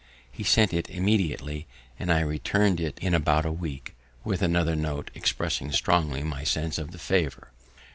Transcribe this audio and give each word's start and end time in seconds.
He 0.31 0.43
sent 0.43 0.73
it 0.73 0.89
immediately, 0.89 1.67
and 1.99 2.11
I 2.11 2.21
return'd 2.21 2.79
it 2.79 2.97
in 2.97 3.13
about 3.13 3.45
a 3.45 3.51
week 3.51 3.93
with 4.23 4.41
another 4.41 4.75
note, 4.75 5.11
expressing 5.13 5.71
strongly 5.71 6.23
my 6.23 6.43
sense 6.43 6.79
of 6.79 6.89
the 6.89 6.97
favour. 6.97 7.51